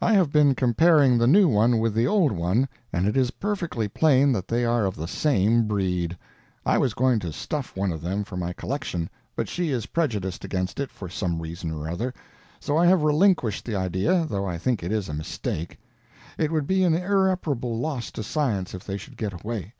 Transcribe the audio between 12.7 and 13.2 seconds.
I have